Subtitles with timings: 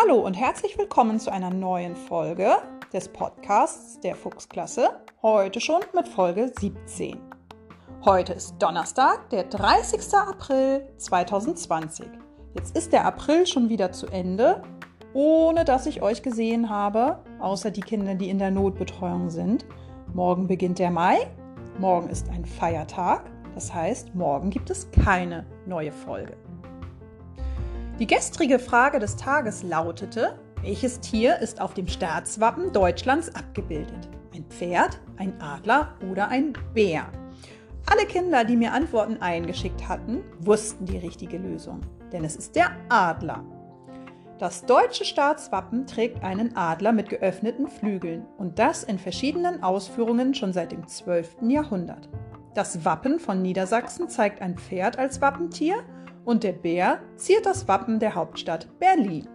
[0.00, 2.58] Hallo und herzlich willkommen zu einer neuen Folge
[2.92, 4.90] des Podcasts der Fuchsklasse.
[5.22, 7.18] Heute schon mit Folge 17.
[8.04, 10.14] Heute ist Donnerstag, der 30.
[10.14, 12.06] April 2020.
[12.54, 14.62] Jetzt ist der April schon wieder zu Ende,
[15.14, 19.66] ohne dass ich euch gesehen habe, außer die Kinder, die in der Notbetreuung sind.
[20.14, 21.26] Morgen beginnt der Mai.
[21.80, 23.24] Morgen ist ein Feiertag.
[23.56, 26.36] Das heißt, morgen gibt es keine neue Folge.
[27.98, 34.08] Die gestrige Frage des Tages lautete, welches Tier ist auf dem Staatswappen Deutschlands abgebildet?
[34.32, 37.06] Ein Pferd, ein Adler oder ein Bär?
[37.86, 41.80] Alle Kinder, die mir Antworten eingeschickt hatten, wussten die richtige Lösung,
[42.12, 43.44] denn es ist der Adler.
[44.38, 50.52] Das deutsche Staatswappen trägt einen Adler mit geöffneten Flügeln und das in verschiedenen Ausführungen schon
[50.52, 51.38] seit dem 12.
[51.48, 52.08] Jahrhundert.
[52.54, 55.82] Das Wappen von Niedersachsen zeigt ein Pferd als Wappentier
[56.28, 59.26] und der Bär ziert das Wappen der Hauptstadt Berlin.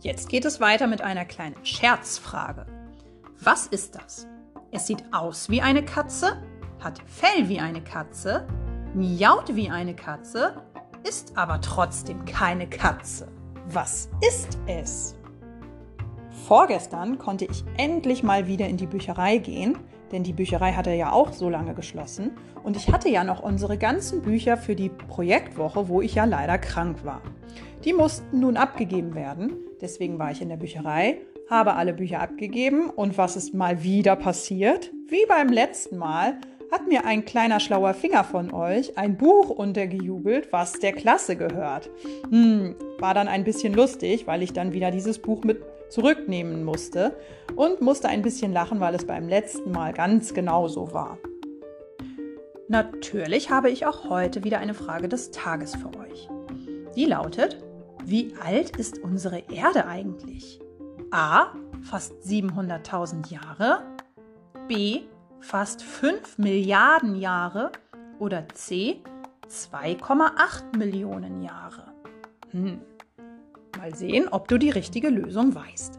[0.00, 2.64] Jetzt geht es weiter mit einer kleinen Scherzfrage.
[3.38, 4.26] Was ist das?
[4.70, 6.42] Es sieht aus wie eine Katze,
[6.82, 8.48] hat Fell wie eine Katze,
[8.94, 10.54] miaut wie eine Katze,
[11.06, 13.30] ist aber trotzdem keine Katze.
[13.66, 15.19] Was ist es?
[16.50, 19.78] Vorgestern konnte ich endlich mal wieder in die Bücherei gehen
[20.12, 23.78] denn die Bücherei hatte ja auch so lange geschlossen und ich hatte ja noch unsere
[23.78, 27.22] ganzen Bücher für die Projektwoche, wo ich ja leider krank war.
[27.84, 32.90] Die mussten nun abgegeben werden, deswegen war ich in der Bücherei, habe alle Bücher abgegeben
[32.90, 34.92] und was ist mal wieder passiert?
[35.08, 36.38] Wie beim letzten Mal
[36.70, 41.90] hat mir ein kleiner schlauer Finger von euch ein Buch untergejubelt, was der Klasse gehört.
[42.28, 47.16] Hm, war dann ein bisschen lustig, weil ich dann wieder dieses Buch mit zurücknehmen musste
[47.56, 51.18] und musste ein bisschen lachen, weil es beim letzten Mal ganz genau so war.
[52.68, 56.28] Natürlich habe ich auch heute wieder eine Frage des Tages für euch.
[56.94, 57.58] Die lautet,
[58.04, 60.60] wie alt ist unsere Erde eigentlich?
[61.10, 61.52] A.
[61.82, 63.82] Fast 700.000 Jahre.
[64.68, 65.00] B.
[65.40, 67.72] Fast 5 Milliarden Jahre.
[68.18, 69.00] Oder C.
[69.48, 71.92] 2,8 Millionen Jahre.
[72.50, 72.80] Hm,
[73.80, 75.96] Mal sehen, ob du die richtige Lösung weißt.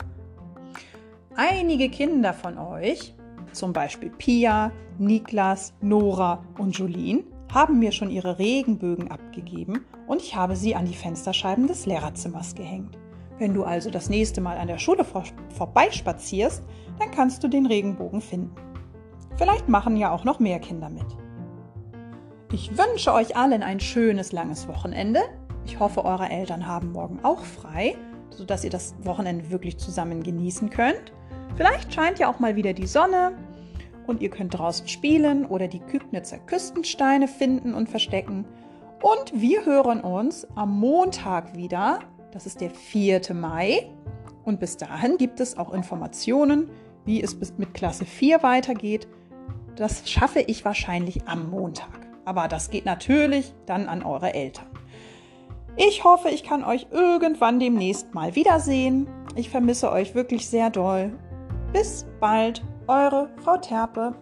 [1.36, 3.16] Einige Kinder von euch,
[3.54, 10.36] zum Beispiel Pia, Niklas, Nora und Julien, haben mir schon ihre Regenbögen abgegeben und ich
[10.36, 13.00] habe sie an die Fensterscheiben des Lehrerzimmers gehängt.
[13.40, 16.62] Wenn du also das nächste Mal an der Schule vor vorbeispazierst,
[17.00, 18.71] dann kannst du den Regenbogen finden.
[19.38, 21.06] Vielleicht machen ja auch noch mehr Kinder mit.
[22.52, 25.22] Ich wünsche euch allen ein schönes langes Wochenende.
[25.66, 27.96] Ich hoffe, eure Eltern haben morgen auch frei,
[28.30, 31.14] sodass ihr das Wochenende wirklich zusammen genießen könnt.
[31.56, 33.34] Vielleicht scheint ja auch mal wieder die Sonne
[34.08, 38.46] und ihr könnt draußen spielen oder die Kübnitzer Küstensteine finden und verstecken.
[39.02, 42.00] Und wir hören uns am Montag wieder.
[42.32, 43.34] Das ist der 4.
[43.34, 43.90] Mai.
[44.44, 46.70] Und bis dahin gibt es auch Informationen,
[47.06, 49.08] wie es mit Klasse 4 weitergeht.
[49.82, 51.90] Das schaffe ich wahrscheinlich am Montag.
[52.24, 54.68] Aber das geht natürlich dann an eure Eltern.
[55.76, 59.08] Ich hoffe, ich kann euch irgendwann demnächst mal wiedersehen.
[59.36, 61.18] Ich vermisse euch wirklich sehr doll.
[61.74, 64.14] Bis bald, eure Frau Terpe.